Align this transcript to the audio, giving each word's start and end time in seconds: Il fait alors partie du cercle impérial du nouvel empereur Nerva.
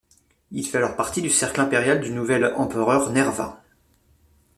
Il 0.49 0.65
fait 0.65 0.79
alors 0.79 0.95
partie 0.95 1.21
du 1.21 1.29
cercle 1.29 1.61
impérial 1.61 2.01
du 2.01 2.09
nouvel 2.09 2.53
empereur 2.57 3.11
Nerva. 3.11 3.61